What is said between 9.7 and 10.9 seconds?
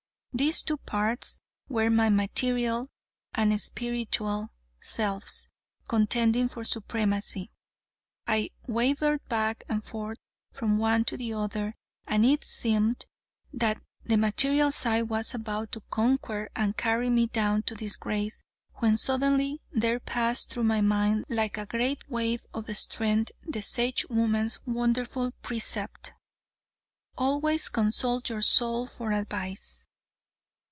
forth, from